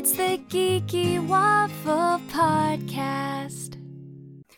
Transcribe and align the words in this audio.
It's 0.00 0.12
the 0.12 0.38
Geeky 0.48 1.22
Waffle 1.26 2.22
Podcast. 2.28 3.76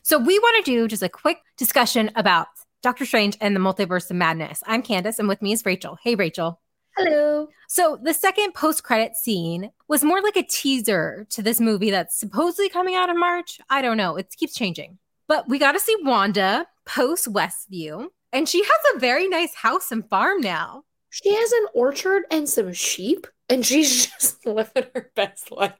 So 0.05 0.17
we 0.17 0.39
want 0.39 0.65
to 0.65 0.71
do 0.71 0.87
just 0.87 1.03
a 1.03 1.09
quick 1.09 1.39
discussion 1.57 2.13
about 2.15 2.47
Doctor 2.81 3.05
Strange 3.05 3.37
and 3.41 3.57
the 3.57 3.59
Multiverse 3.59 4.09
of 4.09 4.15
Madness. 4.15 4.63
I'm 4.67 4.83
Candace, 4.83 5.19
and 5.19 5.27
with 5.27 5.43
me 5.43 5.53
is 5.53 5.67
Rachel. 5.67 5.99
Hey, 6.01 6.15
Rachel. 6.15 6.61
Hello. 6.97 7.49
So 7.67 7.99
the 8.01 8.15
second 8.15 8.55
post-credit 8.55 9.17
scene 9.17 9.73
was 9.89 10.05
more 10.05 10.23
like 10.23 10.37
a 10.37 10.45
teaser 10.45 11.27
to 11.31 11.43
this 11.43 11.59
movie 11.59 11.91
that's 11.91 12.17
supposedly 12.17 12.69
coming 12.69 12.95
out 12.95 13.09
in 13.09 13.19
March. 13.19 13.59
I 13.69 13.83
don't 13.83 13.97
know. 13.97 14.15
It 14.15 14.33
keeps 14.39 14.55
changing. 14.55 14.99
But 15.27 15.49
we 15.49 15.59
got 15.59 15.73
to 15.73 15.81
see 15.81 15.97
Wanda 16.03 16.67
post 16.87 17.27
Westview, 17.27 18.07
and 18.33 18.49
she 18.49 18.63
has 18.63 18.95
a 18.95 19.01
very 19.01 19.27
nice 19.27 19.57
house 19.57 19.91
and 19.91 20.09
farm 20.09 20.41
now. 20.41 20.85
She 21.13 21.35
has 21.35 21.53
an 21.53 21.67
orchard 21.75 22.23
and 22.31 22.49
some 22.49 22.73
sheep, 22.73 23.27
and 23.51 23.65
she's 23.67 24.07
just 24.19 24.47
living 24.47 24.85
her 24.95 25.11
best 25.15 25.53
life. 25.53 25.75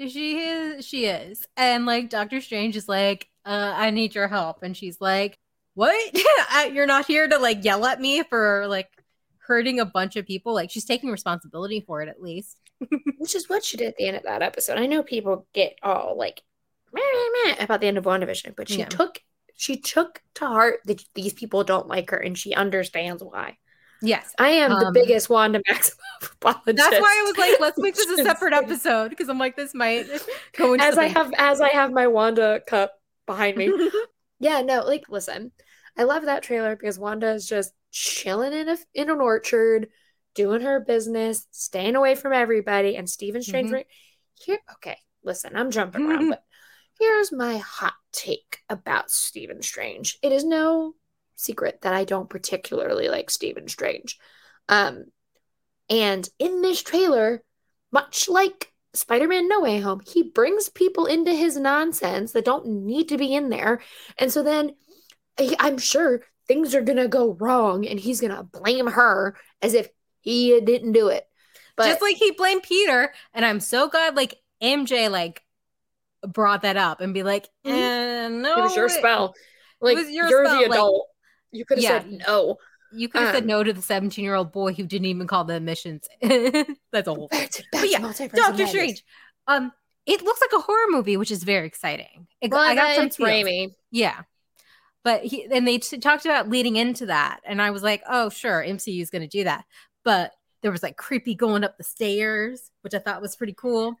She 0.00 0.38
is. 0.40 0.84
She 0.86 1.04
is. 1.06 1.46
And 1.58 1.84
like 1.84 2.08
Doctor 2.10 2.40
Strange 2.40 2.74
is 2.74 2.88
like, 2.88 3.28
uh, 3.44 3.72
I 3.76 3.90
need 3.90 4.14
your 4.14 4.28
help, 4.28 4.62
and 4.62 4.74
she's 4.76 4.98
like, 5.00 5.38
What? 5.74 5.94
You're 6.72 6.86
not 6.86 7.06
here 7.06 7.28
to 7.28 7.38
like 7.38 7.64
yell 7.64 7.84
at 7.84 8.00
me 8.00 8.22
for 8.22 8.66
like 8.66 8.88
hurting 9.38 9.78
a 9.78 9.84
bunch 9.84 10.16
of 10.16 10.26
people. 10.26 10.54
Like 10.54 10.70
she's 10.70 10.86
taking 10.86 11.10
responsibility 11.10 11.84
for 11.86 12.00
it 12.02 12.08
at 12.08 12.22
least. 12.22 12.58
Which 13.18 13.34
is 13.34 13.48
what 13.48 13.62
she 13.62 13.76
did 13.76 13.88
at 13.88 13.96
the 13.98 14.08
end 14.08 14.16
of 14.16 14.22
that 14.22 14.42
episode. 14.42 14.78
I 14.78 14.86
know 14.86 15.02
people 15.02 15.46
get 15.52 15.76
all 15.82 16.16
like 16.16 16.42
meh, 16.94 17.00
meh, 17.02 17.50
meh 17.52 17.64
about 17.64 17.80
the 17.82 17.88
end 17.88 17.98
of 17.98 18.04
WandaVision, 18.04 18.54
but 18.56 18.68
she 18.70 18.78
Yeah. 18.78 18.86
took 18.88 19.20
she 19.54 19.76
took 19.76 20.22
to 20.34 20.46
heart 20.46 20.80
that 20.86 21.02
these 21.14 21.32
people 21.34 21.62
don't 21.64 21.88
like 21.88 22.10
her 22.10 22.16
and 22.18 22.36
she 22.38 22.54
understands 22.54 23.22
why. 23.22 23.56
Yes. 24.02 24.34
I 24.38 24.48
am 24.50 24.70
the 24.70 24.86
Um, 24.86 24.92
biggest 24.92 25.30
Wanda 25.30 25.60
Maximoff 25.68 25.96
apologist. 26.34 26.76
That's 26.76 27.00
why 27.00 27.22
I 27.24 27.28
was 27.28 27.38
like, 27.38 27.60
let's 27.60 27.78
make 27.78 27.94
this 27.94 28.18
a 28.18 28.22
separate 28.24 28.52
episode 28.52 29.08
because 29.10 29.28
I'm 29.28 29.38
like, 29.38 29.56
this 29.56 29.74
might 29.74 30.06
go 30.56 30.72
into 30.74 30.84
as 30.84 30.94
the 30.96 31.02
I 31.02 31.06
have 31.06 31.32
as 31.38 31.60
I 31.60 31.68
have 31.70 31.92
my 31.92 32.06
Wanda 32.06 32.60
cup 32.66 32.92
behind 33.26 33.56
me. 33.56 33.72
Yeah, 34.38 34.60
no, 34.62 34.80
like 34.84 35.08
listen, 35.08 35.52
I 35.96 36.02
love 36.02 36.24
that 36.26 36.42
trailer 36.42 36.76
because 36.76 36.98
Wanda 36.98 37.32
is 37.32 37.48
just 37.48 37.72
chilling 37.90 38.52
in 38.52 38.68
a 38.68 38.76
in 38.92 39.08
an 39.08 39.20
orchard, 39.20 39.88
doing 40.34 40.60
her 40.60 40.78
business, 40.80 41.46
staying 41.52 41.96
away 41.96 42.14
from 42.16 42.34
everybody, 42.34 42.96
and 42.96 43.08
Stephen 43.08 43.42
Strange. 43.42 43.70
Mhm. 43.70 43.72
right- 43.72 43.86
Here, 44.34 44.58
okay, 44.74 44.98
listen, 45.24 45.56
I'm 45.56 45.70
jumping 45.70 46.04
around, 46.06 46.28
but 46.28 46.42
here's 47.00 47.32
my 47.32 47.56
hot 47.56 47.94
take 48.12 48.58
about 48.68 49.10
Stephen 49.10 49.62
Strange. 49.62 50.18
It 50.22 50.32
is 50.32 50.44
no 50.44 50.95
secret 51.36 51.80
that 51.82 51.94
I 51.94 52.04
don't 52.04 52.28
particularly 52.28 53.08
like 53.08 53.30
Stephen 53.30 53.68
Strange. 53.68 54.18
Um, 54.68 55.04
and 55.88 56.28
in 56.38 56.62
this 56.62 56.82
trailer, 56.82 57.42
much 57.92 58.28
like 58.28 58.72
Spider-Man 58.94 59.48
No 59.48 59.60
Way 59.60 59.78
Home, 59.80 60.00
he 60.04 60.24
brings 60.24 60.68
people 60.68 61.06
into 61.06 61.32
his 61.32 61.56
nonsense 61.56 62.32
that 62.32 62.44
don't 62.44 62.66
need 62.66 63.08
to 63.10 63.18
be 63.18 63.34
in 63.34 63.50
there. 63.50 63.80
And 64.18 64.32
so 64.32 64.42
then 64.42 64.74
I'm 65.58 65.78
sure 65.78 66.22
things 66.48 66.74
are 66.74 66.82
gonna 66.82 67.08
go 67.08 67.34
wrong 67.34 67.86
and 67.86 68.00
he's 68.00 68.20
gonna 68.20 68.42
blame 68.42 68.86
her 68.86 69.36
as 69.62 69.74
if 69.74 69.88
he 70.20 70.60
didn't 70.60 70.92
do 70.92 71.08
it. 71.08 71.28
But 71.76 71.86
just 71.86 72.02
like 72.02 72.16
he 72.16 72.30
blamed 72.32 72.62
Peter, 72.62 73.12
and 73.34 73.44
I'm 73.44 73.60
so 73.60 73.88
glad 73.88 74.16
like 74.16 74.34
MJ 74.60 75.08
like 75.08 75.42
brought 76.26 76.62
that 76.62 76.76
up 76.76 77.00
and 77.00 77.12
be 77.12 77.22
like, 77.22 77.48
Mhm. 77.64 77.72
eh, 77.72 78.28
no, 78.28 78.58
it 78.58 78.62
was 78.62 78.76
your 78.76 78.88
spell. 78.88 79.34
Like 79.80 79.96
was 79.96 80.10
your 80.10 80.30
you're 80.30 80.46
spell, 80.46 80.58
the 80.58 80.64
adult. 80.70 81.08
You 81.52 81.64
could 81.64 81.78
have 81.78 81.82
Yeah. 81.84 82.00
said 82.00 82.22
no. 82.26 82.56
You 82.92 83.08
could 83.08 83.20
have 83.22 83.34
said 83.34 83.42
Um, 83.42 83.48
no 83.48 83.64
to 83.64 83.72
the 83.72 83.82
17 83.82 84.24
year 84.24 84.34
old 84.34 84.52
boy 84.52 84.72
who 84.72 84.84
didn't 84.86 85.06
even 85.06 85.26
call 85.26 85.44
the 85.44 85.54
admissions. 85.56 86.08
That's 86.22 87.08
a 87.08 87.14
whole 87.14 87.28
thing. 87.28 87.48
But 87.72 87.90
yeah, 87.90 87.98
to 87.98 88.04
Multiverse 88.04 88.26
of 88.26 88.32
Doctor 88.32 88.66
Strange. 88.66 89.04
Um, 89.46 89.72
it 90.06 90.22
looks 90.22 90.40
like 90.40 90.52
a 90.58 90.62
horror 90.62 90.86
movie, 90.90 91.16
which 91.16 91.30
is 91.32 91.42
very 91.42 91.66
exciting. 91.66 92.28
It- 92.40 92.50
Well, 92.52 92.60
I 92.60 92.74
got 92.74 93.12
some. 93.12 93.26
Raimi. 93.26 93.74
Yeah. 93.90 94.22
But 95.02 95.22
he 95.24 95.44
and 95.50 95.66
they 95.66 95.78
t- 95.78 95.98
talked 95.98 96.24
about 96.24 96.48
leading 96.48 96.76
into 96.76 97.06
that, 97.06 97.40
and 97.44 97.62
I 97.62 97.70
was 97.70 97.82
like, 97.82 98.02
oh, 98.08 98.28
sure, 98.28 98.60
MCU 98.64 99.00
is 99.00 99.10
going 99.10 99.22
to 99.22 99.28
do 99.28 99.44
that. 99.44 99.64
But 100.04 100.32
there 100.62 100.72
was 100.72 100.82
like 100.82 100.96
creepy 100.96 101.34
going 101.36 101.62
up 101.62 101.76
the 101.78 101.84
stairs, 101.84 102.70
which 102.82 102.92
I 102.94 102.98
thought 102.98 103.22
was 103.22 103.36
pretty 103.36 103.54
cool. 103.56 103.94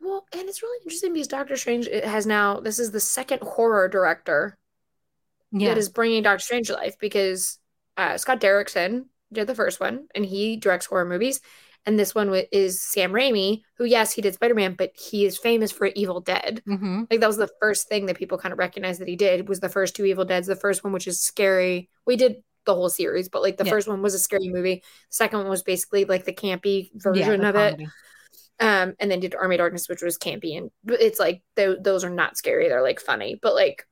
Well, 0.00 0.24
and 0.32 0.48
it's 0.48 0.62
really 0.62 0.78
interesting 0.84 1.12
because 1.14 1.26
Doctor 1.28 1.56
Strange 1.56 1.86
it 1.88 2.04
has 2.04 2.26
now 2.26 2.60
this 2.60 2.78
is 2.78 2.90
the 2.92 3.00
second 3.00 3.42
horror 3.42 3.88
director 3.88 4.56
Yeah. 5.52 5.68
that 5.70 5.78
is 5.78 5.88
bringing 5.88 6.22
Doctor 6.22 6.42
Strange 6.42 6.68
to 6.68 6.74
life 6.74 6.96
because 6.98 7.58
uh, 7.96 8.16
Scott 8.16 8.40
Derrickson 8.40 9.06
did 9.32 9.46
the 9.46 9.54
first 9.54 9.80
one 9.80 10.06
and 10.14 10.24
he 10.24 10.56
directs 10.56 10.86
horror 10.86 11.04
movies, 11.04 11.40
and 11.86 11.98
this 11.98 12.14
one 12.14 12.32
is 12.52 12.80
Sam 12.80 13.12
Raimi, 13.12 13.62
who 13.78 13.84
yes 13.84 14.12
he 14.12 14.22
did 14.22 14.34
Spider 14.34 14.54
Man, 14.54 14.74
but 14.76 14.92
he 14.94 15.24
is 15.24 15.38
famous 15.38 15.72
for 15.72 15.86
Evil 15.86 16.20
Dead. 16.20 16.62
hmm 16.66 17.04
Like 17.10 17.20
that 17.20 17.26
was 17.26 17.36
the 17.36 17.50
first 17.60 17.88
thing 17.88 18.06
that 18.06 18.16
people 18.16 18.38
kind 18.38 18.52
of 18.52 18.58
recognized 18.58 19.00
that 19.00 19.08
he 19.08 19.16
did 19.16 19.48
was 19.48 19.60
the 19.60 19.68
first 19.68 19.96
two 19.96 20.04
Evil 20.04 20.24
Deads. 20.24 20.46
The 20.46 20.56
first 20.56 20.84
one, 20.84 20.92
which 20.92 21.08
is 21.08 21.20
scary, 21.20 21.88
we 22.06 22.16
did 22.16 22.36
the 22.66 22.74
whole 22.74 22.90
series, 22.90 23.28
but 23.28 23.42
like 23.42 23.56
the 23.56 23.64
Yeah. 23.64 23.70
first 23.72 23.88
one 23.88 24.02
was 24.02 24.14
a 24.14 24.18
scary 24.18 24.48
movie. 24.48 24.76
The 24.76 24.82
second 25.08 25.40
one 25.40 25.48
was 25.48 25.62
basically 25.62 26.04
like 26.04 26.24
the 26.24 26.32
campy 26.32 26.90
Yeah, 26.92 27.02
version 27.02 27.40
the 27.40 27.48
of 27.48 27.56
it. 27.56 27.80
Um, 28.60 28.94
and 29.00 29.10
then 29.10 29.20
did 29.20 29.34
Army 29.34 29.56
Darkness, 29.56 29.88
which 29.88 30.02
was 30.02 30.18
campy, 30.18 30.58
and 30.58 30.70
it's 30.86 31.18
like 31.18 31.42
th- 31.56 31.78
those 31.80 32.04
are 32.04 32.10
not 32.10 32.36
scary; 32.36 32.68
they're 32.68 32.82
like 32.82 33.00
funny. 33.00 33.38
But 33.40 33.54
like 33.54 33.86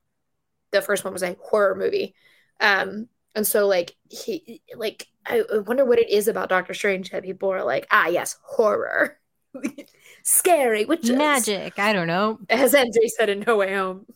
the 0.72 0.82
first 0.82 1.04
one 1.04 1.12
was 1.12 1.22
a 1.22 1.36
horror 1.40 1.74
movie, 1.74 2.14
um, 2.60 3.08
and 3.34 3.46
so 3.46 3.66
like 3.66 3.94
he 4.08 4.62
like 4.74 5.06
I 5.26 5.42
wonder 5.66 5.84
what 5.84 5.98
it 5.98 6.10
is 6.10 6.28
about 6.28 6.48
Doctor 6.48 6.74
Strange 6.74 7.10
that 7.10 7.22
people 7.22 7.50
are 7.52 7.64
like, 7.64 7.86
ah, 7.90 8.06
yes, 8.08 8.36
horror, 8.42 9.18
scary, 10.22 10.84
which 10.84 11.08
Magic. 11.10 11.78
I 11.78 11.92
don't 11.92 12.06
know. 12.06 12.38
as 12.48 12.72
MJ 12.72 13.08
said 13.08 13.28
in 13.28 13.44
No 13.46 13.56
Way 13.56 13.74
Home. 13.74 14.06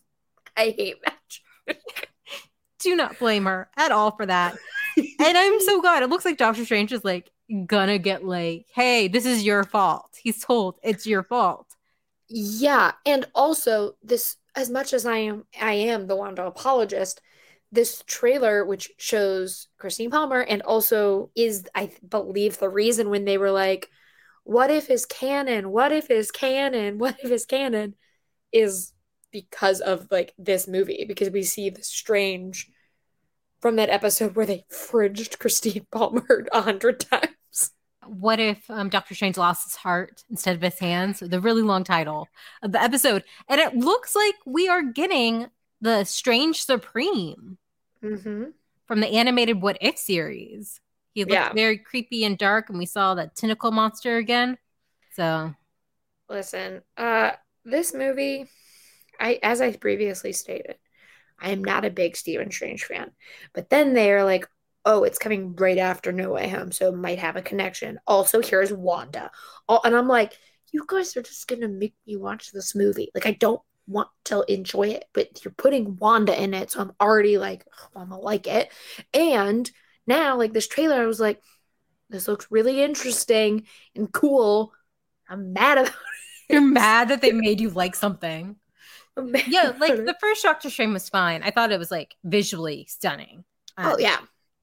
I 0.56 0.74
hate 0.76 0.96
magic. 1.04 2.08
Do 2.78 2.96
not 2.96 3.18
blame 3.18 3.44
her 3.44 3.70
at 3.76 3.92
all 3.92 4.10
for 4.10 4.26
that. 4.26 4.56
and 4.96 5.38
I'm 5.38 5.60
so 5.60 5.80
glad. 5.80 6.02
It 6.02 6.10
looks 6.10 6.24
like 6.24 6.36
Doctor 6.36 6.64
Strange 6.64 6.92
is 6.92 7.04
like 7.04 7.30
gonna 7.66 7.98
get 7.98 8.24
like, 8.24 8.66
hey, 8.74 9.08
this 9.08 9.24
is 9.24 9.44
your 9.44 9.64
fault. 9.64 10.10
He's 10.20 10.44
told 10.44 10.76
it's 10.82 11.06
your 11.06 11.22
fault. 11.22 11.66
Yeah, 12.28 12.92
and 13.06 13.26
also 13.34 13.94
this 14.02 14.36
as 14.54 14.70
much 14.70 14.92
as 14.92 15.06
I 15.06 15.18
am 15.18 15.44
I 15.60 15.74
am 15.74 16.06
the 16.06 16.16
Wanda 16.16 16.44
apologist, 16.46 17.20
this 17.70 18.02
trailer 18.06 18.64
which 18.64 18.90
shows 18.98 19.68
Christine 19.78 20.10
Palmer 20.10 20.40
and 20.40 20.62
also 20.62 21.30
is 21.34 21.64
I 21.74 21.92
believe 22.06 22.58
the 22.58 22.68
reason 22.68 23.10
when 23.10 23.24
they 23.24 23.38
were 23.38 23.50
like 23.50 23.88
what 24.44 24.70
if 24.70 24.90
is 24.90 25.06
canon? 25.06 25.70
What 25.70 25.92
if 25.92 26.10
is 26.10 26.30
canon? 26.32 26.98
What 26.98 27.16
if 27.22 27.30
is 27.30 27.46
canon 27.46 27.94
is 28.52 28.92
because 29.30 29.80
of 29.80 30.08
like 30.10 30.34
this 30.36 30.68
movie 30.68 31.04
because 31.08 31.30
we 31.30 31.42
see 31.42 31.70
the 31.70 31.82
strange 31.82 32.68
from 33.60 33.76
that 33.76 33.88
episode 33.88 34.34
where 34.34 34.46
they 34.46 34.64
fridged 34.70 35.38
Christine 35.38 35.86
Palmer 35.90 36.46
a 36.52 36.62
hundred 36.62 37.00
times. 37.00 37.28
What 38.06 38.40
if 38.40 38.68
um, 38.70 38.88
Doctor 38.88 39.14
Strange 39.14 39.36
lost 39.36 39.64
his 39.64 39.76
heart 39.76 40.24
instead 40.30 40.56
of 40.56 40.62
his 40.62 40.78
hands? 40.78 41.20
The 41.20 41.40
really 41.40 41.62
long 41.62 41.84
title 41.84 42.28
of 42.62 42.72
the 42.72 42.82
episode. 42.82 43.24
And 43.48 43.60
it 43.60 43.76
looks 43.76 44.14
like 44.16 44.34
we 44.44 44.68
are 44.68 44.82
getting 44.82 45.48
the 45.80 46.04
Strange 46.04 46.62
Supreme 46.64 47.58
Mm-hmm. 48.02 48.50
from 48.86 49.00
the 49.00 49.08
animated 49.08 49.62
What 49.62 49.78
If 49.80 49.98
series. 49.98 50.80
He 51.14 51.24
looked 51.24 51.32
Yeah. 51.32 51.52
very 51.52 51.78
creepy 51.78 52.24
and 52.24 52.38
dark, 52.38 52.68
and 52.68 52.78
we 52.78 52.86
saw 52.86 53.14
that 53.14 53.36
tentacle 53.36 53.70
monster 53.70 54.16
again. 54.16 54.58
So 55.14 55.54
Listen, 56.28 56.82
uh, 56.96 57.32
this 57.64 57.94
movie, 57.94 58.48
I 59.20 59.38
as 59.42 59.60
I 59.60 59.76
previously 59.76 60.32
stated, 60.32 60.76
I 61.40 61.50
am 61.50 61.64
not 61.64 61.84
a 61.84 61.90
big 61.90 62.16
Stephen 62.16 62.50
Strange 62.50 62.84
fan. 62.84 63.12
But 63.54 63.70
then 63.70 63.94
they 63.94 64.12
are 64.12 64.24
like, 64.24 64.46
oh, 64.84 65.04
it's 65.04 65.18
coming 65.18 65.54
right 65.56 65.78
after 65.78 66.12
No 66.12 66.32
Way 66.32 66.48
Home, 66.48 66.72
so 66.72 66.88
it 66.88 66.96
might 66.96 67.18
have 67.18 67.36
a 67.36 67.42
connection. 67.42 67.98
Also, 68.06 68.40
here's 68.42 68.72
Wanda. 68.72 69.30
Oh, 69.68 69.80
and 69.84 69.94
I'm 69.96 70.08
like, 70.08 70.38
you 70.72 70.84
guys 70.86 71.16
are 71.16 71.22
just 71.22 71.48
gonna 71.48 71.68
make 71.68 71.94
me 72.06 72.16
watch 72.16 72.50
this 72.52 72.74
movie. 72.74 73.10
Like, 73.14 73.26
I 73.26 73.32
don't 73.32 73.60
want 73.86 74.08
to 74.24 74.44
enjoy 74.52 74.88
it, 74.88 75.04
but 75.12 75.44
you're 75.44 75.52
putting 75.52 75.96
Wanda 75.96 76.40
in 76.40 76.54
it, 76.54 76.70
so 76.70 76.80
I'm 76.80 76.92
already 77.00 77.38
like, 77.38 77.64
"Oh, 77.94 78.00
I'm 78.00 78.08
gonna 78.10 78.20
like 78.20 78.46
it. 78.46 78.72
And 79.14 79.70
now, 80.06 80.36
like 80.36 80.52
this 80.52 80.68
trailer, 80.68 80.96
I 81.02 81.06
was 81.06 81.20
like, 81.20 81.42
this 82.10 82.28
looks 82.28 82.48
really 82.50 82.82
interesting 82.82 83.66
and 83.96 84.12
cool. 84.12 84.72
I'm 85.28 85.52
mad 85.52 85.78
about 85.78 85.88
it. 85.92 85.96
you're 86.48 86.60
mad 86.60 87.08
that 87.08 87.20
they 87.20 87.32
made 87.32 87.60
you 87.60 87.70
like 87.70 87.94
something. 87.94 88.56
Yeah, 89.46 89.74
like 89.78 90.06
the 90.06 90.16
first 90.20 90.42
Doctor 90.42 90.70
Strange 90.70 90.94
was 90.94 91.08
fine. 91.10 91.42
I 91.42 91.50
thought 91.50 91.70
it 91.70 91.78
was 91.78 91.90
like 91.90 92.16
visually 92.24 92.86
stunning. 92.88 93.44
Oh 93.82 93.92
Um, 93.92 93.98
yeah. 93.98 94.18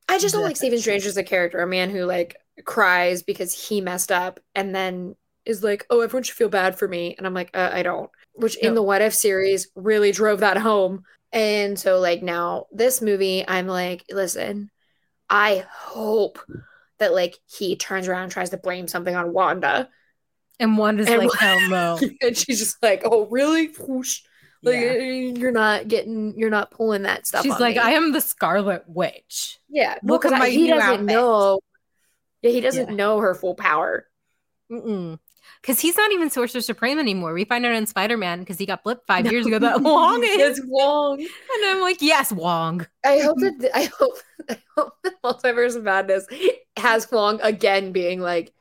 I 0.10 0.18
just 0.18 0.34
don't 0.34 0.44
like 0.44 0.58
Stephen 0.58 0.80
Strange 0.80 1.06
as 1.06 1.18
a 1.18 1.24
character, 1.24 1.60
a 1.60 1.68
man 1.68 1.92
who 1.92 2.04
like 2.04 2.36
cries 2.66 3.22
because 3.22 3.54
he 3.54 3.80
messed 3.80 4.12
up 4.12 4.40
and 4.56 4.76
then 4.76 5.16
is 5.46 5.64
like, 5.64 5.86
"Oh, 5.90 6.02
everyone 6.02 6.24
should 6.24 6.36
feel 6.36 6.50
bad 6.50 6.78
for 6.78 6.88
me." 6.88 7.16
And 7.18 7.28
I'm 7.28 7.34
like, 7.36 7.52
uh, 7.54 7.70
"I 7.72 7.84
don't." 7.84 8.10
Which 8.34 8.58
in 8.58 8.74
the 8.74 8.82
What 8.82 9.02
If 9.02 9.14
series 9.14 9.70
really 9.76 10.12
drove 10.12 10.40
that 10.40 10.58
home. 10.58 11.04
And 11.32 11.78
so 11.78 12.00
like 12.00 12.24
now 12.24 12.66
this 12.72 13.02
movie, 13.02 13.48
I'm 13.48 13.68
like, 13.68 14.04
"Listen, 14.10 14.72
I 15.30 15.66
hope 15.72 16.40
that 16.98 17.14
like 17.14 17.38
he 17.46 17.76
turns 17.76 18.08
around 18.08 18.24
and 18.24 18.32
tries 18.32 18.50
to 18.50 18.58
blame 18.58 18.88
something 18.88 19.16
on 19.16 19.32
Wanda." 19.32 19.90
And 20.60 20.78
Wanda's 20.78 21.08
And 21.08 21.20
like, 21.20 21.34
hell 21.40 21.70
no. 21.70 22.00
and 22.22 22.36
she's 22.36 22.60
just 22.60 22.82
like, 22.82 23.04
"Oh, 23.06 23.28
really? 23.28 23.68
Whoosh. 23.68 24.22
Like 24.62 24.76
Yeah. 24.76 24.82
Eh, 24.82 24.94
eh, 24.98 25.34
you're 25.38 25.52
not 25.52 25.88
getting, 25.88 26.38
you're 26.38 26.50
not 26.50 26.72
pulling 26.72 27.04
that 27.04 27.26
stuff." 27.28 27.44
She's 27.44 27.60
like, 27.60 27.76
me. 27.76 27.82
I 27.82 27.92
am 27.92 28.12
the 28.12 28.22
Scarlet 28.22 28.84
Witch. 28.88 29.60
yeah, 29.70 29.98
well, 30.04 30.20
because 30.20 30.32
my 30.38 30.50
he 30.50 30.68
doesn't 30.68 30.82
outfit. 30.90 31.06
know. 31.06 31.60
Yeah, 32.42 32.52
he 32.52 32.62
doesn't 32.62 32.90
Yeah. 32.90 32.96
know 32.96 33.20
her 33.20 33.36
full 33.36 33.56
power. 33.56 34.06
Because 34.70 35.80
he's 35.80 35.98
not 35.98 36.12
even 36.12 36.30
Sorcerer 36.30 36.62
Supreme 36.62 37.00
anymore. 37.00 37.34
We 37.34 37.44
find 37.44 37.66
out 37.66 37.74
in 37.76 37.88
Spider 37.88 38.18
Man 38.18 38.40
because 38.40 38.58
he 38.60 38.66
got 38.66 38.84
blipped 38.84 39.06
five 39.08 39.30
years 39.32 39.46
ago 39.46 39.60
that 39.60 39.82
Wong 39.82 40.24
is. 40.24 40.60
It's 40.60 40.62
Wong. 40.68 41.20
And 41.20 41.66
I'm 41.66 41.82
like, 41.82 42.02
yes, 42.02 42.32
Wong. 42.32 42.86
I 43.04 43.20
hope 43.20 43.38
that 43.40 43.70
I 43.74 43.86
hope 43.98 44.18
I 44.50 44.58
hope 44.78 44.94
that 45.04 45.22
Multiverse 45.24 45.76
of 45.76 45.84
Madness 45.84 46.28
has 46.78 47.12
Wong 47.12 47.40
again 47.42 47.92
being 47.92 48.20
like, 48.22 48.54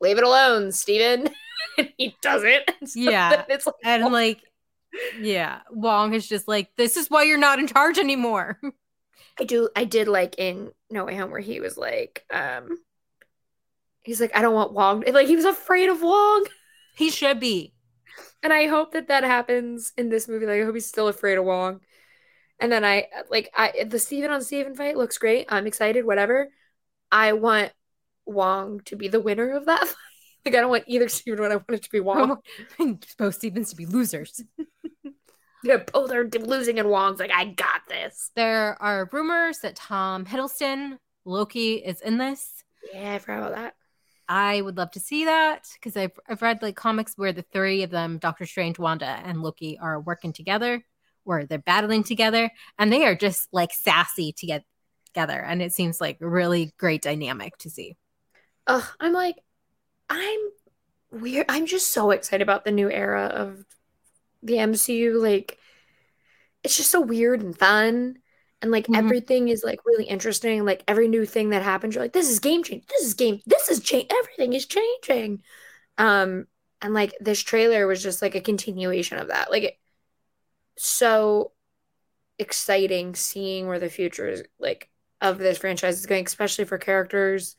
"Leave 0.00 0.18
it 0.18 0.24
alone, 0.24 0.70
Stephen. 0.72 1.28
and 1.76 1.92
he 1.98 2.16
doesn't. 2.22 2.62
So 2.86 3.00
Yeah. 3.00 3.44
it's 3.48 3.66
like, 3.66 3.74
And 3.84 4.12
like, 4.12 4.40
yeah, 5.20 5.60
Wong 5.70 6.14
is 6.14 6.28
just 6.28 6.48
like, 6.48 6.70
this 6.76 6.96
is 6.96 7.08
why 7.08 7.24
you're 7.24 7.38
not 7.38 7.58
in 7.58 7.66
charge 7.66 7.98
anymore. 7.98 8.60
I 9.40 9.44
do. 9.44 9.68
I 9.76 9.84
did 9.84 10.08
like 10.08 10.34
in 10.38 10.72
No 10.90 11.04
Way 11.04 11.16
Home 11.16 11.30
where 11.30 11.40
he 11.40 11.60
was 11.60 11.76
like, 11.76 12.24
um, 12.32 12.78
he's 14.00 14.20
like, 14.20 14.34
I 14.34 14.42
don't 14.42 14.54
want 14.54 14.72
Wong. 14.72 15.04
Like 15.06 15.28
he 15.28 15.36
was 15.36 15.44
afraid 15.44 15.88
of 15.88 16.02
Wong. 16.02 16.46
he 16.96 17.10
should 17.10 17.38
be. 17.38 17.72
And 18.42 18.52
I 18.52 18.66
hope 18.66 18.92
that 18.92 19.08
that 19.08 19.24
happens 19.24 19.92
in 19.96 20.08
this 20.08 20.28
movie. 20.28 20.46
Like 20.46 20.60
I 20.60 20.64
hope 20.64 20.74
he's 20.74 20.88
still 20.88 21.08
afraid 21.08 21.38
of 21.38 21.44
Wong. 21.44 21.80
And 22.60 22.72
then 22.72 22.84
I 22.84 23.06
like 23.30 23.50
I 23.54 23.84
the 23.86 23.98
Stephen 23.98 24.30
on 24.30 24.42
Stephen 24.42 24.74
fight 24.74 24.96
looks 24.96 25.18
great. 25.18 25.46
I'm 25.48 25.66
excited. 25.66 26.04
Whatever. 26.04 26.48
I 27.12 27.32
want 27.32 27.72
Wong 28.26 28.80
to 28.86 28.96
be 28.96 29.08
the 29.08 29.20
winner 29.20 29.50
of 29.56 29.66
that 29.66 29.80
fight. 29.88 29.96
Like 30.44 30.54
I 30.54 30.60
don't 30.60 30.70
want 30.70 30.84
either 30.86 31.08
Stephen, 31.08 31.44
I 31.44 31.56
want 31.56 31.70
it 31.70 31.82
to 31.82 31.90
be 31.90 32.00
Wong. 32.00 32.38
Both 33.18 33.34
Stevens 33.34 33.70
to 33.70 33.76
be 33.76 33.86
losers. 33.86 34.42
yeah, 35.64 35.78
both 35.92 36.12
are 36.12 36.28
losing, 36.28 36.78
and 36.78 36.88
Wong's 36.88 37.18
like, 37.18 37.32
I 37.32 37.46
got 37.46 37.82
this. 37.88 38.30
There 38.36 38.80
are 38.80 39.08
rumors 39.12 39.58
that 39.58 39.76
Tom 39.76 40.24
Hiddleston, 40.24 40.98
Loki, 41.24 41.74
is 41.74 42.00
in 42.00 42.18
this. 42.18 42.64
Yeah, 42.92 43.14
I 43.14 43.18
forgot 43.18 43.38
about 43.38 43.54
that. 43.56 43.74
I 44.28 44.60
would 44.60 44.76
love 44.76 44.90
to 44.92 45.00
see 45.00 45.24
that 45.24 45.66
because 45.74 45.96
I've, 45.96 46.12
I've 46.28 46.42
read 46.42 46.60
like 46.60 46.76
comics 46.76 47.14
where 47.16 47.32
the 47.32 47.44
three 47.50 47.82
of 47.82 47.90
them, 47.90 48.18
Doctor 48.18 48.44
Strange, 48.44 48.78
Wanda, 48.78 49.06
and 49.24 49.42
Loki, 49.42 49.78
are 49.78 50.00
working 50.00 50.32
together, 50.32 50.84
where 51.24 51.46
they're 51.46 51.58
battling 51.58 52.04
together, 52.04 52.50
and 52.78 52.92
they 52.92 53.04
are 53.04 53.14
just 53.14 53.48
like 53.52 53.72
sassy 53.72 54.32
to 54.38 54.46
get 54.46 54.64
together. 55.06 55.40
And 55.40 55.62
it 55.62 55.72
seems 55.72 56.00
like 56.00 56.18
really 56.20 56.72
great 56.78 57.02
dynamic 57.02 57.56
to 57.58 57.70
see. 57.70 57.96
Ugh, 58.66 58.84
I'm 59.00 59.14
like, 59.14 59.36
I'm 60.10 60.40
weird. 61.10 61.46
I'm 61.48 61.66
just 61.66 61.92
so 61.92 62.10
excited 62.10 62.42
about 62.42 62.64
the 62.64 62.72
new 62.72 62.90
era 62.90 63.26
of 63.26 63.64
the 64.42 64.58
MCU. 64.58 65.20
Like, 65.20 65.58
it's 66.62 66.76
just 66.76 66.90
so 66.90 67.00
weird 67.00 67.42
and 67.42 67.56
fun. 67.56 68.18
And 68.60 68.70
like 68.72 68.86
Mhm. 68.88 68.96
everything 68.96 69.48
is 69.48 69.62
like 69.62 69.80
really 69.86 70.04
interesting. 70.04 70.64
Like 70.64 70.82
every 70.88 71.08
new 71.08 71.24
thing 71.24 71.50
that 71.50 71.62
happens, 71.62 71.94
you're 71.94 72.04
like, 72.04 72.12
this 72.12 72.28
is 72.28 72.40
game 72.40 72.64
change. 72.64 72.86
This 72.86 73.02
is 73.06 73.14
game. 73.14 73.40
This 73.46 73.68
is 73.68 73.80
change. 73.80 74.10
Everything 74.10 74.52
is 74.52 74.66
changing. 74.66 75.42
Um, 75.98 76.48
and 76.82 76.94
like 76.94 77.14
this 77.20 77.40
trailer 77.40 77.86
was 77.86 78.02
just 78.02 78.22
like 78.22 78.34
a 78.34 78.40
continuation 78.40 79.18
of 79.18 79.28
that. 79.28 79.50
Like, 79.50 79.64
it, 79.64 79.78
so 80.76 81.52
exciting 82.38 83.14
seeing 83.14 83.66
where 83.68 83.80
the 83.80 83.90
future 83.90 84.28
is 84.28 84.44
like 84.58 84.90
of 85.20 85.38
this 85.38 85.58
franchise 85.58 85.98
is 85.98 86.06
going, 86.06 86.26
especially 86.26 86.64
for 86.64 86.78
characters 86.78 87.56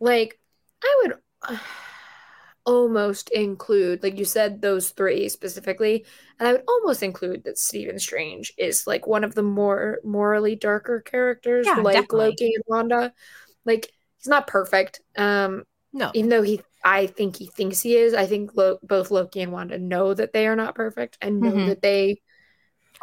like 0.00 0.38
I 0.82 1.00
would 1.02 1.18
almost 2.66 3.30
include, 3.30 4.02
like 4.02 4.18
you 4.18 4.24
said, 4.24 4.60
those 4.60 4.90
three 4.90 5.28
specifically, 5.28 6.04
and 6.38 6.48
I 6.48 6.52
would 6.52 6.64
almost 6.68 7.02
include 7.02 7.44
that 7.44 7.58
Stephen 7.58 7.98
Strange 7.98 8.52
is 8.58 8.86
like 8.86 9.06
one 9.06 9.24
of 9.24 9.34
the 9.34 9.42
more 9.42 9.98
morally 10.04 10.56
darker 10.56 11.00
characters, 11.00 11.66
Yeah, 11.66 11.76
like 11.76 12.12
definitely. 12.12 12.12
Loki 12.12 12.52
and 12.54 12.64
Wanda. 12.66 13.12
Like 13.64 13.90
he's 14.18 14.28
not 14.28 14.46
perfect, 14.46 15.00
um, 15.16 15.64
No, 15.92 16.14
even 16.14 16.30
though 16.30 16.42
he, 16.42 16.62
I 16.84 17.06
think 17.06 17.36
he 17.36 17.46
thinks 17.48 17.80
he 17.82 17.96
is. 17.96 18.14
I 18.14 18.26
think 18.26 18.52
Lo- 18.56 18.78
both 18.82 19.10
Loki 19.10 19.42
and 19.42 19.52
Wanda 19.52 19.78
know 19.78 20.14
that 20.14 20.32
they 20.32 20.46
are 20.48 20.56
not 20.56 20.74
perfect 20.74 21.18
and 21.22 21.42
know 21.42 21.52
Mhm. 21.52 21.62
that 21.62 21.82
they. 21.82 22.20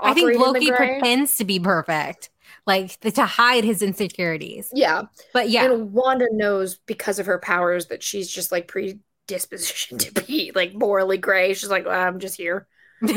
I 0.03 0.13
think 0.13 0.35
operate 0.35 0.41
in 0.41 0.53
the 0.53 0.61
Loki 0.61 0.71
pretends 0.71 1.37
to 1.37 1.45
be 1.45 1.59
perfect, 1.59 2.29
like 2.67 2.99
to 2.99 3.25
hide 3.25 3.63
his 3.63 3.81
insecurities. 3.81 4.69
Yeah, 4.73 5.03
But 5.33 5.49
yeah, 5.49 5.65
And 5.65 5.93
Wanda 5.93 6.27
knows 6.31 6.77
because 6.85 7.17
of 7.17 7.25
her 7.25 7.39
powers 7.39 7.87
that 7.87 8.03
she's 8.03 8.29
just 8.29 8.51
like 8.51 8.67
predispositioned 8.67 9.99
to 10.13 10.23
be 10.25 10.51
like 10.53 10.73
morally 10.75 11.17
gray. 11.17 11.53
She's 11.53 11.69
like, 11.69 11.85
"Well, 11.85 11.99
I'm 11.99 12.19
just 12.19 12.35
here. 12.37 12.67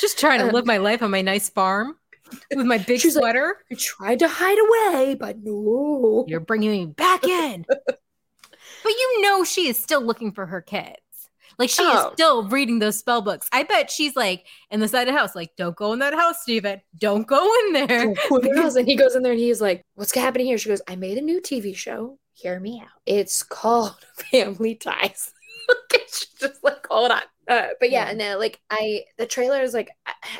just 0.00 0.18
trying 0.18 0.40
to 0.40 0.48
uh, 0.48 0.52
live 0.52 0.66
my 0.66 0.76
life 0.78 1.02
on 1.02 1.10
my 1.10 1.22
nice 1.22 1.48
farm 1.48 1.96
with 2.54 2.66
my 2.66 2.78
big 2.78 3.00
She's 3.00 3.14
like- 3.16 3.22
sweater. 3.22 3.56
I 3.72 3.74
tried 3.78 4.18
to 4.20 4.28
hide 4.28 4.58
away, 4.58 5.14
but 5.14 5.38
no. 5.42 6.24
You're 6.28 6.40
bringing 6.40 6.70
me 6.70 6.86
back 6.86 7.24
in. 7.24 7.64
but 7.68 7.98
you 8.84 9.22
know 9.22 9.44
she 9.44 9.68
is 9.68 9.78
still 9.78 10.02
looking 10.02 10.32
for 10.32 10.46
her 10.46 10.60
kids. 10.60 10.96
Like 11.58 11.70
she 11.70 11.82
Oh. 11.82 12.08
is 12.08 12.12
still 12.14 12.48
reading 12.48 12.78
those 12.78 12.98
spell 12.98 13.22
books. 13.22 13.48
I 13.52 13.62
bet 13.62 13.90
she's 13.90 14.14
like 14.16 14.46
in 14.70 14.80
the 14.80 14.88
side 14.88 15.08
of 15.08 15.14
the 15.14 15.18
house, 15.18 15.34
like, 15.34 15.50
don't 15.56 15.74
go 15.76 15.92
in 15.92 15.98
that 16.00 16.14
house, 16.14 16.42
Stephen. 16.42 16.80
Don't 16.98 17.26
go 17.26 17.42
in 17.66 17.72
there. 17.72 18.02
and 18.10 18.18
he 18.88 18.96
goes 18.96 19.16
in 19.16 19.22
there 19.22 19.32
and 19.32 19.40
he's 19.40 19.60
like, 19.60 19.82
What's 19.94 20.14
happening 20.14 20.46
here? 20.46 20.58
She 20.58 20.68
goes, 20.68 20.82
I 20.88 20.96
made 20.96 21.18
a 21.18 21.22
new 21.22 21.40
TV 21.40 21.74
show. 21.74 22.18
Hear 22.34 22.60
me 22.60 22.80
out. 22.82 22.88
It's 23.06 23.42
called 23.42 23.96
Family 24.30 24.74
Ties. 24.74 25.32
She's 26.12 26.26
just 26.38 26.62
like, 26.62 26.86
hold 26.88 27.10
on. 27.10 27.22
Uh, 27.48 27.68
but 27.80 27.90
yeah, 27.90 28.04
Yeah. 28.04 28.10
and 28.10 28.20
then 28.20 28.38
like 28.38 28.60
I 28.70 29.04
the 29.18 29.26
trailer 29.26 29.60
is 29.62 29.72
like 29.72 29.88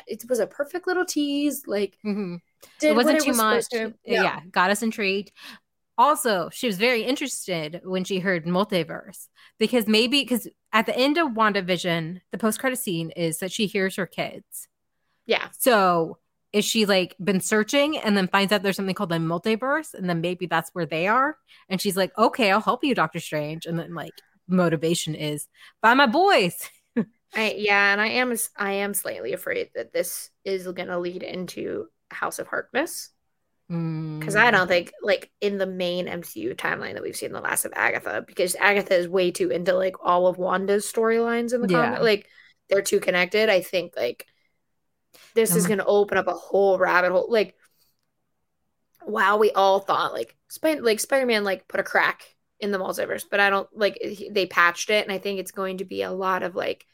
it 0.07 0.23
was 0.29 0.39
a 0.39 0.47
perfect 0.47 0.87
little 0.87 1.05
tease. 1.05 1.63
Like 1.65 1.97
Mhm. 2.05 2.39
did 2.79 2.91
It 2.91 2.95
wasn't 2.95 3.21
too 3.21 3.29
was 3.31 3.37
much. 3.37 3.65
Yeah, 4.05 4.41
got 4.51 4.69
us 4.71 4.83
intrigued. 4.83 5.31
Also, 5.97 6.49
she 6.51 6.67
was 6.67 6.77
very 6.77 7.01
interested 7.01 7.81
when 7.83 8.03
she 8.03 8.19
heard 8.19 8.45
multiverse 8.45 9.27
because 9.57 9.87
maybe 9.87 10.21
because 10.21 10.47
at 10.73 10.85
the 10.85 10.97
end 10.97 11.17
of 11.17 11.29
WandaVision, 11.29 12.21
the 12.31 12.37
post 12.37 12.59
credit 12.59 12.77
scene 12.77 13.11
is 13.11 13.39
that 13.39 13.51
she 13.51 13.67
hears 13.67 13.95
her 13.95 14.05
kids. 14.05 14.67
Yeah. 15.25 15.47
So 15.57 16.17
is 16.53 16.65
she 16.65 16.85
like 16.85 17.15
been 17.23 17.41
searching 17.41 17.97
and 17.97 18.15
then 18.15 18.27
finds 18.27 18.53
out 18.53 18.63
there's 18.63 18.75
something 18.75 18.95
called 18.95 19.09
the 19.09 19.17
multiverse 19.17 19.93
and 19.93 20.09
then 20.09 20.21
maybe 20.21 20.45
that's 20.45 20.69
where 20.71 20.85
they 20.85 21.05
are 21.05 21.37
and 21.67 21.81
she's 21.81 21.97
like 21.97 22.17
okay 22.17 22.49
i'll 22.51 22.61
help 22.61 22.85
you 22.85 22.95
doctor 22.95 23.19
strange 23.19 23.65
and 23.65 23.77
then 23.77 23.93
like 23.93 24.13
motivation 24.47 25.13
is 25.13 25.45
find 25.81 25.97
my 25.97 26.07
boys 26.07 26.69
I 27.35 27.55
yeah, 27.57 27.91
and 27.91 28.01
I 28.01 28.07
am 28.07 28.35
I 28.55 28.71
am 28.73 28.93
slightly 28.93 29.33
afraid 29.33 29.69
that 29.75 29.93
this 29.93 30.29
is 30.45 30.63
going 30.63 30.87
to 30.87 30.97
lead 30.97 31.23
into 31.23 31.87
House 32.09 32.39
of 32.39 32.47
Harkness 32.47 33.09
because 33.67 34.35
Mm. 34.35 34.39
I 34.39 34.51
don't 34.51 34.67
think 34.67 34.93
like 35.01 35.29
in 35.41 35.57
the 35.57 35.65
main 35.65 36.07
MCU 36.07 36.55
timeline 36.55 36.93
that 36.93 37.03
we've 37.03 37.17
seen 37.17 37.33
the 37.33 37.41
last 37.41 37.65
of 37.65 37.73
Agatha 37.75 38.23
because 38.25 38.55
Agatha 38.55 38.95
is 38.95 39.09
way 39.09 39.31
too 39.31 39.49
into 39.49 39.73
like 39.73 39.95
all 40.01 40.27
of 40.27 40.37
Wanda's 40.37 40.89
storylines 40.89 41.53
in 41.53 41.61
the 41.61 41.67
Yeah. 41.67 41.83
comic 41.85 42.01
like 42.01 42.29
they're 42.69 42.81
too 42.81 43.01
connected. 43.01 43.49
I 43.49 43.61
think 43.61 43.93
like 43.97 44.25
this 45.33 45.53
is 45.55 45.65
Um, 45.65 45.67
going 45.67 45.77
to 45.79 45.85
open 45.85 46.17
up 46.17 46.27
a 46.27 46.33
whole 46.33 46.77
rabbit 46.77 47.11
hole 47.11 47.27
like 47.29 47.55
wow, 49.05 49.37
we 49.37 49.51
all 49.51 49.79
thought 49.79 50.13
like 50.13 50.35
Spider 50.49 50.81
like 50.81 50.99
Spider-Man 50.99 51.43
like 51.43 51.67
put 51.67 51.79
a 51.79 51.83
crack 51.83 52.23
in 52.59 52.71
the 52.71 52.77
multiverse, 52.79 53.25
but 53.29 53.39
I 53.39 53.49
don't 53.49 53.69
like 53.77 53.97
he- 54.01 54.29
they 54.29 54.45
patched 54.45 54.89
it 54.89 55.03
and 55.05 55.11
I 55.11 55.17
think 55.17 55.39
it's 55.39 55.51
going 55.51 55.79
to 55.79 55.85
be 55.85 56.01
a 56.03 56.11
lot 56.11 56.43
of 56.43 56.55
like 56.55 56.85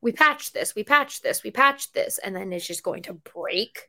we 0.00 0.12
patched 0.12 0.52
this, 0.54 0.74
we 0.74 0.84
patched 0.84 1.22
this, 1.22 1.42
we 1.42 1.50
patched 1.50 1.94
this, 1.94 2.18
and 2.18 2.34
then 2.34 2.52
it's 2.52 2.66
just 2.66 2.82
going 2.82 3.02
to 3.04 3.14
break 3.14 3.88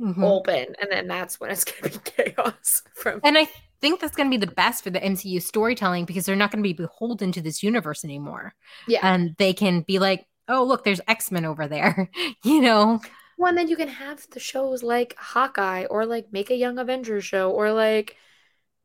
Mhm. 0.00 0.22
open, 0.22 0.74
and 0.80 0.90
then 0.90 1.08
that's 1.08 1.40
when 1.40 1.50
it's 1.50 1.64
going 1.64 1.92
to 1.92 1.98
be 1.98 2.10
chaos. 2.10 2.82
From 2.94 3.20
and 3.24 3.36
i 3.38 3.48
think 3.80 4.00
that's 4.00 4.16
going 4.16 4.28
to 4.28 4.36
be 4.36 4.44
the 4.44 4.52
best 4.52 4.82
for 4.82 4.90
the 4.90 4.98
mcu 5.00 5.40
storytelling 5.40 6.04
because 6.04 6.26
they're 6.26 6.34
not 6.34 6.50
going 6.50 6.62
to 6.62 6.68
be 6.68 6.72
beholden 6.72 7.30
to 7.30 7.40
this 7.40 7.62
universe 7.62 8.04
anymore 8.04 8.52
yeah, 8.88 8.98
and 9.02 9.36
they 9.38 9.52
can 9.52 9.82
be 9.82 10.00
like 10.00 10.26
oh 10.48 10.64
look 10.64 10.82
there's 10.82 11.00
x-men 11.06 11.44
over 11.44 11.68
there 11.68 12.10
you 12.44 12.60
know 12.60 13.00
one 13.36 13.54
then 13.54 13.68
you 13.68 13.76
can 13.76 13.88
have 13.88 14.26
the 14.30 14.40
shows 14.40 14.82
like 14.82 15.14
Hawkeye, 15.16 15.84
or 15.84 16.04
like 16.04 16.32
make 16.32 16.50
a 16.50 16.56
Young 16.56 16.76
Avengers 16.78 17.24
show, 17.24 17.52
or 17.52 17.70
like 17.72 18.16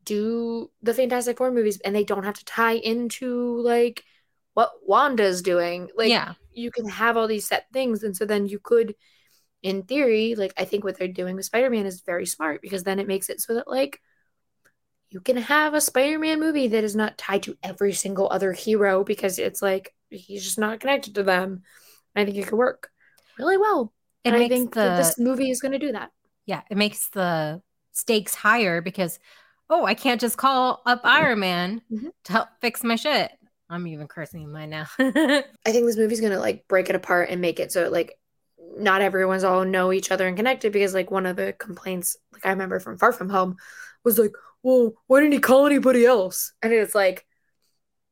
do 0.05 0.69
the 0.83 0.93
Fantastic 0.93 1.37
Four 1.37 1.51
movies, 1.51 1.79
and 1.83 1.95
they 1.95 2.03
don't 2.03 2.23
have 2.23 2.35
to 2.35 2.45
tie 2.45 2.73
into 2.75 3.59
like 3.61 4.03
what 4.53 4.71
Wanda's 4.85 5.41
doing. 5.41 5.89
Like, 5.97 6.09
yeah 6.09 6.33
you 6.53 6.69
can 6.69 6.87
have 6.87 7.17
all 7.17 7.27
these 7.27 7.47
set 7.47 7.65
things, 7.73 8.03
and 8.03 8.15
so 8.15 8.25
then 8.25 8.45
you 8.47 8.59
could. 8.59 8.93
In 9.63 9.83
theory, 9.83 10.35
like 10.35 10.53
I 10.57 10.65
think 10.65 10.83
what 10.83 10.99
they're 10.99 11.07
doing 11.07 11.35
with 11.35 11.45
Spider-Man 11.45 11.85
is 11.85 12.01
very 12.01 12.25
smart 12.25 12.61
because 12.61 12.83
then 12.83 12.99
it 12.99 13.07
makes 13.07 13.29
it 13.29 13.41
so 13.41 13.55
that 13.55 13.67
like 13.67 13.99
you 15.09 15.21
can 15.21 15.37
have 15.37 15.73
a 15.73 15.81
Spider-Man 15.81 16.39
movie 16.39 16.67
that 16.67 16.83
is 16.83 16.95
not 16.95 17.17
tied 17.17 17.43
to 17.43 17.57
every 17.63 17.93
single 17.93 18.27
other 18.31 18.51
hero 18.51 19.03
because 19.03 19.39
it's 19.39 19.61
like 19.61 19.93
he's 20.09 20.43
just 20.43 20.59
not 20.59 20.79
connected 20.79 21.15
to 21.15 21.23
them. 21.23 21.63
I 22.15 22.25
think 22.25 22.37
it 22.37 22.47
could 22.47 22.57
work 22.57 22.89
really 23.39 23.57
well. 23.57 23.93
it 24.23 24.33
and 24.33 24.43
I 24.43 24.47
think 24.47 24.73
the 24.73 24.81
that 24.81 24.97
this 24.97 25.19
movie 25.19 25.49
is 25.49 25.61
going 25.61 25.71
to 25.71 25.79
do 25.79 25.91
that. 25.93 26.11
yeah, 26.45 26.61
it 26.69 26.77
makes 26.77 27.09
the 27.09 27.61
stakes 27.91 28.35
higher 28.35 28.81
because 28.81 29.19
oh, 29.69 29.85
I 29.85 29.93
can't 29.93 30.19
just 30.21 30.37
call 30.37 30.81
up 30.85 31.01
Iron 31.03 31.39
Man 31.39 31.81
Mhm. 31.91 32.11
to 32.25 32.31
help 32.33 32.49
fix 32.61 32.83
my 32.83 32.95
shit. 32.95 33.31
I'm 33.69 33.87
even 33.87 34.07
cursing 34.07 34.51
mine 34.51 34.69
now. 34.69 34.85
I 34.99 35.71
think 35.71 35.85
this 35.85 35.97
movie's 35.97 36.21
gonna 36.21 36.39
like 36.39 36.67
break 36.67 36.89
it 36.89 36.95
apart 36.95 37.29
and 37.29 37.41
make 37.41 37.59
it 37.59 37.71
so 37.71 37.89
like 37.89 38.17
not 38.77 39.01
everyone's 39.01 39.43
all 39.43 39.65
know 39.65 39.91
each 39.91 40.11
other 40.11 40.27
and 40.27 40.37
connected 40.37 40.73
because 40.73 40.93
like 40.93 41.11
one 41.11 41.25
of 41.25 41.35
the 41.35 41.53
complaints 41.53 42.17
like 42.31 42.45
I 42.45 42.49
remember 42.49 42.79
from 42.79 42.97
Far 42.97 43.11
From 43.11 43.29
Home 43.29 43.57
was 44.03 44.17
like, 44.17 44.33
well, 44.63 44.93
why 45.07 45.19
didn't 45.19 45.33
he 45.33 45.39
call 45.39 45.65
anybody 45.65 46.05
else? 46.05 46.53
And 46.61 46.73
it's 46.73 46.95
like 46.95 47.25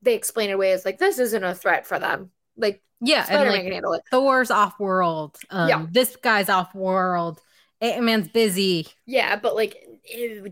they 0.01 0.15
explain 0.15 0.49
it 0.49 0.53
away 0.53 0.71
as 0.71 0.85
like 0.85 0.99
this 0.99 1.19
isn't 1.19 1.43
a 1.43 1.55
threat 1.55 1.87
for 1.87 1.99
them. 1.99 2.31
Like 2.57 2.81
yeah, 2.99 3.23
Spider-Man 3.23 3.47
and 3.47 3.53
like 3.55 3.63
can 3.63 3.71
handle 3.71 3.93
it. 3.93 4.03
Thor's 4.11 4.51
off 4.51 4.79
world. 4.79 5.37
Um, 5.49 5.69
Yeah. 5.69 5.85
This 5.89 6.15
guy's 6.15 6.49
off 6.49 6.75
world. 6.75 7.39
Ant 7.79 8.03
Man's 8.03 8.27
busy. 8.27 8.87
Yeah, 9.05 9.35
but 9.37 9.55
like 9.55 9.75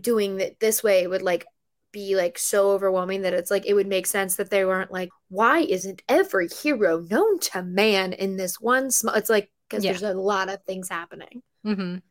doing 0.00 0.40
it 0.40 0.58
this 0.58 0.82
way 0.82 1.06
would 1.06 1.22
like 1.22 1.46
be 1.92 2.16
like 2.16 2.38
so 2.38 2.70
overwhelming 2.72 3.22
that 3.22 3.34
it's 3.34 3.50
like 3.50 3.66
it 3.66 3.74
would 3.74 3.86
make 3.86 4.06
sense 4.06 4.36
that 4.36 4.50
they 4.50 4.64
weren't 4.64 4.92
like, 4.92 5.10
why 5.28 5.60
isn't 5.60 6.02
every 6.08 6.48
hero 6.48 7.00
known 7.00 7.38
to 7.40 7.62
man 7.62 8.12
in 8.12 8.36
this 8.36 8.60
one 8.60 8.90
small? 8.90 9.14
It's 9.14 9.30
like 9.30 9.50
because 9.70 9.84
Yeah. 9.84 9.92
there's 9.92 10.02
a 10.02 10.14
lot 10.14 10.50
of 10.50 10.62
things 10.64 10.90
happening 10.90 11.42
hmm 11.64 12.02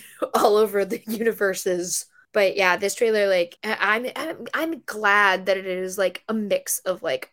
all 0.34 0.56
over 0.56 0.84
the 0.84 1.02
universes. 1.06 2.06
But 2.32 2.56
yeah, 2.56 2.76
this 2.76 2.94
trailer, 2.94 3.28
like, 3.28 3.58
I'm, 3.62 4.06
I'm, 4.16 4.46
I'm 4.54 4.80
glad 4.86 5.46
that 5.46 5.58
it 5.58 5.66
is 5.66 5.98
like 5.98 6.24
a 6.28 6.34
mix 6.34 6.78
of 6.80 7.02
like 7.02 7.30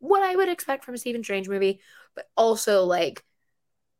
what 0.00 0.22
I 0.22 0.36
would 0.36 0.48
expect 0.50 0.84
from 0.84 0.94
a 0.94 0.98
Stephen 0.98 1.24
Strange 1.24 1.48
movie, 1.48 1.80
but 2.14 2.28
also 2.36 2.84
like 2.84 3.24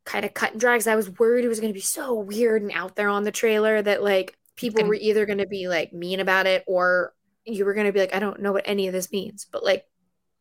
kind 0.05 0.25
of 0.25 0.35
cut 0.35 0.53
and 0.53 0.61
drags. 0.61 0.87
I 0.87 0.97
was 0.97 1.11
worried 1.11 1.45
it 1.45 1.49
was 1.49 1.61
going 1.61 1.73
to 1.73 1.79
be 1.79 1.81
so 1.83 2.15
weird 2.15 2.63
and 2.63 2.73
out 2.73 2.97
there 2.97 3.09
on 3.09 3.25
the 3.25 3.33
trailer 3.33 3.83
that 3.83 4.03
like 4.03 4.37
people 4.57 4.85
were 4.85 4.95
either 4.95 5.27
going 5.27 5.39
to 5.39 5.47
be 5.47 5.69
like 5.69 5.93
mean 5.93 6.21
about 6.21 6.47
it 6.47 6.65
or 6.67 7.15
you 7.45 7.65
were 7.65 7.75
going 7.75 7.87
to 7.87 7.93
be 7.93 8.01
like, 8.01 8.15
I 8.15 8.21
don't 8.21 8.41
know 8.41 8.53
what 8.53 8.69
any 8.69 8.89
of 8.89 8.93
this 8.93 9.13
means. 9.13 9.47
But 9.51 9.65
like, 9.65 9.87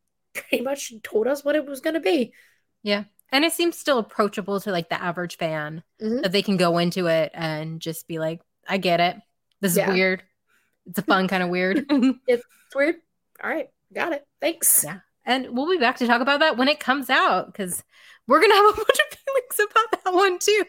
pretty 0.36 0.64
much 0.64 0.94
told 1.04 1.28
us 1.28 1.46
what 1.46 1.56
it 1.56 1.66
was 1.66 1.82
going 1.82 1.96
to 1.96 2.00
be. 2.02 2.34
And 3.32 3.44
it 3.44 3.52
seems 3.54 3.78
still 3.78 3.98
approachable 4.00 4.60
to 4.62 4.72
like 4.72 4.90
the 4.90 5.02
average 5.02 5.38
fan 5.38 5.84
Mhm. 6.02 6.24
that 6.24 6.32
they 6.32 6.42
can 6.42 6.58
go 6.58 6.78
into 6.78 7.08
it 7.08 7.32
and 7.34 7.80
just 7.82 8.08
be 8.08 8.20
like, 8.20 8.42
I 8.68 8.78
get 8.78 9.00
it. 9.00 9.18
This 9.62 9.74
is 9.74 9.78
Yeah. 9.80 9.92
weird. 9.92 10.24
It's 10.86 11.00
a 11.00 11.02
fun 11.02 11.28
kind 11.28 11.44
of 11.44 11.50
weird. 11.50 11.86
It's 12.28 12.44
weird. 12.76 12.96
All 13.44 13.50
right, 13.50 13.68
got 13.94 14.14
it. 14.14 14.26
Thanks. 14.42 14.84
Yeah. 14.86 15.00
and 15.26 15.48
we'll 15.52 15.70
be 15.70 15.78
back 15.78 15.98
to 15.98 16.08
talk 16.08 16.22
about 16.22 16.40
that 16.40 16.56
when 16.56 16.70
it 16.70 16.80
comes 16.80 17.10
out 17.10 17.48
because 17.48 17.84
we're 18.28 18.40
going 18.40 18.52
to 18.52 18.56
have 18.56 18.66
a 18.66 18.74
bunch 18.78 19.00
of 19.12 19.18
feelings 19.20 19.72
about 19.72 20.04
that 20.04 20.14
one 20.14 20.40
too. 20.40 20.64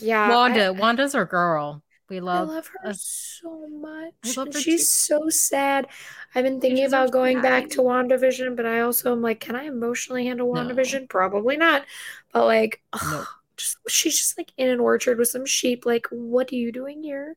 Yeah, 0.00 0.30
Wanda. 0.34 0.64
I- 0.66 0.70
Wanda's 0.70 1.14
our 1.14 1.26
girl. 1.26 1.82
We 2.08 2.20
love, 2.20 2.48
I 2.48 2.52
love, 2.54 2.70
her 2.82 2.92
so 2.94 3.66
much. 3.68 4.36
Love 4.36 4.52
her 4.54 4.60
she's 4.60 4.82
too. 5.06 5.14
so 5.16 5.28
sad. 5.30 5.86
I've 6.34 6.44
been 6.44 6.60
thinking 6.60 6.84
about 6.84 7.06
to 7.06 7.12
going 7.12 7.40
back 7.40 7.70
to 7.70 7.78
WandaVision, 7.82 8.56
but 8.56 8.66
I 8.66 8.80
also 8.80 9.12
am 9.12 9.22
like, 9.22 9.40
can 9.40 9.56
I 9.56 9.64
emotionally 9.64 10.26
handle 10.26 10.52
No. 10.52 10.60
WandaVision? 10.64 11.08
Probably 11.08 11.56
not. 11.56 11.84
But 12.32 12.46
like, 12.46 12.82
ugh, 12.92 13.00
No. 13.02 13.24
just 13.56 13.78
she's 13.88 14.18
just 14.18 14.36
like 14.38 14.52
in 14.56 14.68
an 14.68 14.80
orchard 14.80 15.18
with 15.18 15.28
some 15.28 15.46
sheep. 15.46 15.86
Like, 15.86 16.06
what 16.10 16.52
are 16.52 16.56
you 16.56 16.72
doing 16.72 17.02
here? 17.02 17.36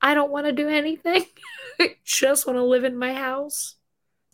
I 0.00 0.14
don't 0.14 0.30
want 0.32 0.46
to 0.46 0.52
do 0.52 0.68
anything. 0.68 1.24
I 1.80 1.96
just 2.04 2.46
want 2.46 2.56
to 2.58 2.64
live 2.64 2.84
in 2.84 2.96
my 2.98 3.14
house. 3.14 3.76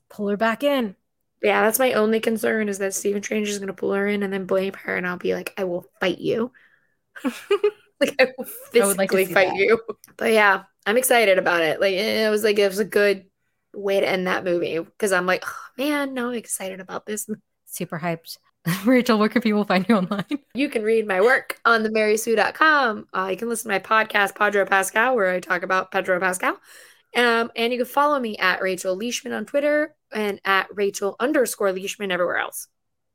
pull 0.09 0.29
her 0.29 0.37
back 0.37 0.63
in. 0.63 0.97
Yeah, 1.43 1.63
that's 1.63 1.79
my 1.79 1.93
only 1.93 2.21
concern 2.21 2.69
is 2.69 2.79
that 2.79 2.95
Stephen 2.95 3.23
Strange 3.23 3.49
is 3.49 3.59
gonna 3.61 3.73
pull 3.73 3.93
her 3.93 4.07
in 4.09 4.23
and 4.25 4.33
then 4.33 4.45
blame 4.47 4.75
her, 4.75 4.97
and 4.97 5.07
I'll 5.07 5.19
be 5.19 5.35
like, 5.35 5.55
I 5.57 5.65
will 5.65 5.87
fight 6.01 6.19
you. 6.19 6.53
like 8.01 8.15
I 8.21 8.29
will 8.37 8.45
physically 8.45 8.81
I 8.81 8.87
would 8.87 8.99
like 8.99 9.11
to 9.13 9.25
fight 9.27 9.49
that. 9.49 9.57
you. 9.57 9.81
But 10.17 10.33
yeah, 10.33 10.65
I'm 10.87 10.97
excited 10.97 11.39
about 11.39 11.63
it. 11.63 11.81
Like 11.81 11.95
it 11.95 12.31
was 12.31 12.45
like 12.45 12.59
it 12.59 12.69
was 12.69 12.79
a 12.81 12.85
good 12.85 13.28
way 13.75 14.01
to 14.01 14.09
end 14.09 14.27
that 14.27 14.45
movie 14.45 14.79
because 14.79 15.13
I'm 15.13 15.27
like, 15.27 15.45
oh, 15.47 15.61
man, 15.77 16.15
no, 16.15 16.29
I'm 16.29 16.35
excited 16.35 16.81
about 16.81 17.07
this. 17.07 17.29
Super 17.67 17.99
hyped. 17.99 18.39
Rachel, 18.85 19.19
where 19.19 19.29
can 19.29 19.43
people 19.43 19.65
find 19.65 19.87
you 19.89 19.97
online? 19.97 20.25
You 20.55 20.69
can 20.69 20.83
read 20.83 21.07
my 21.07 21.21
work 21.21 21.61
on 21.65 21.83
themarysue.com. 21.83 23.07
Uh, 23.15 23.29
you 23.31 23.37
can 23.37 23.49
listen 23.49 23.71
to 23.71 23.75
my 23.75 23.79
podcast, 23.79 24.35
Pedro 24.35 24.67
Pascal, 24.67 25.15
where 25.15 25.31
I 25.31 25.41
talk 25.41 25.63
about 25.63 25.91
Pedro 25.91 26.19
Pascal. 26.21 26.59
Um, 27.17 27.51
and 27.57 27.73
you 27.73 27.79
can 27.79 27.87
follow 27.87 28.19
me 28.19 28.37
at 28.37 28.61
Rachel 28.61 28.97
Leishman 28.97 29.33
on 29.33 29.47
Twitter 29.47 29.95
and 30.13 30.41
at 30.45 30.69
Rachel 30.75 31.17
underscore 31.21 31.73
Leishman 31.73 32.11
everywhere 32.11 32.39
else. 32.39 32.69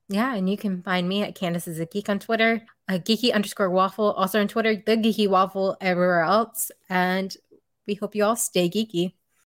Yeah, 0.10 0.36
and 0.36 0.50
you 0.50 0.58
can 0.58 0.82
find 0.82 1.08
me 1.08 1.24
at 1.24 1.36
Candace 1.36 1.68
is 1.68 1.80
a 1.80 1.86
Geek 1.86 2.10
on 2.10 2.20
Twitter, 2.20 2.66
a 2.90 3.00
geeky 3.00 3.34
underscore 3.34 3.70
waffle 3.70 4.12
also 4.14 4.42
on 4.42 4.48
Twitter, 4.48 4.76
the 4.76 4.98
geeky 4.98 5.28
waffle 5.28 5.78
everywhere 5.80 6.22
else. 6.22 6.72
And 6.90 7.36
we 7.88 7.96
hope 7.96 8.16
you 8.16 8.24
all 8.26 8.36
stay 8.36 8.70
geeky. 8.70 9.14